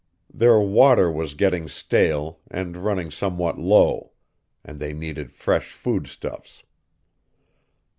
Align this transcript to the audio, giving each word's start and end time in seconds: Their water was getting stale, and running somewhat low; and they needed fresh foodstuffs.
Their 0.33 0.59
water 0.59 1.11
was 1.11 1.35
getting 1.35 1.69
stale, 1.69 2.39
and 2.49 2.75
running 2.75 3.11
somewhat 3.11 3.59
low; 3.59 4.13
and 4.65 4.79
they 4.79 4.93
needed 4.93 5.31
fresh 5.31 5.71
foodstuffs. 5.73 6.63